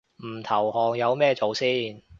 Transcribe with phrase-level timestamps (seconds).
[0.23, 2.01] 唔投降有咩做先